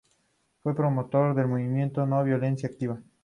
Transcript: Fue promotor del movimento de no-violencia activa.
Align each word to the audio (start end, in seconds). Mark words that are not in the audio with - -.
Fue 0.63 0.75
promotor 0.75 1.35
del 1.35 1.47
movimento 1.47 2.01
de 2.01 2.07
no-violencia 2.07 2.67
activa. 2.67 2.99